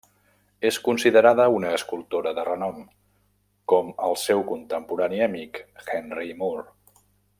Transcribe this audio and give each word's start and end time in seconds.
És 0.69 0.77
considerada 0.85 1.43
una 1.57 1.73
escultora 1.79 2.33
de 2.39 2.45
renom, 2.47 2.79
com 3.75 3.93
el 4.09 4.19
seu 4.23 4.43
contemporani 4.53 5.21
i 5.23 5.23
amic, 5.27 5.61
Henry 5.95 6.35
Moore. 6.41 6.67